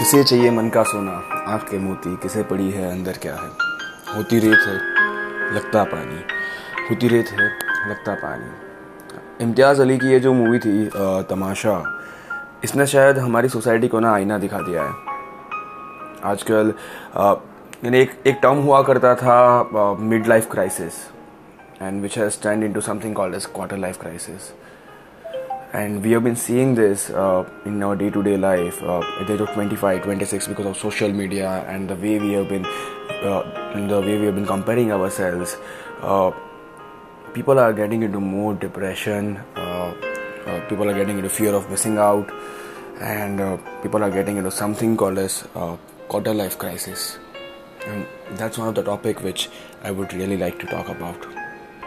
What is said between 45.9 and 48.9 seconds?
quarter life crisis. And that's one of the